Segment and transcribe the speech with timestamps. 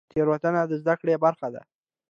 [0.13, 1.61] تیروتنه د زده کړې برخه ده؟